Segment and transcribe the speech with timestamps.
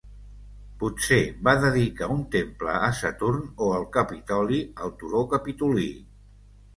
[0.83, 1.17] Potser
[1.47, 5.87] va dedicar un temple a Saturn o el Capitoli al turó Capitolí.